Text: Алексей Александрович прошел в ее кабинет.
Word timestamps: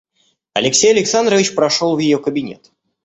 Алексей 0.55 0.89
Александрович 0.93 1.53
прошел 1.53 1.95
в 1.95 1.99
ее 1.99 2.17
кабинет. 2.17 2.71